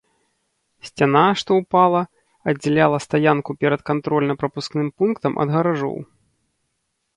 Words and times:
Сцяна, 0.87 1.21
што 1.41 1.51
ўпала, 1.59 2.01
аддзяляла 2.53 2.97
стаянку 3.05 3.51
перад 3.65 3.81
кантрольна-прапускным 3.93 4.87
пунктам 5.03 5.33
ад 5.47 5.55
гаражоў. 5.55 5.97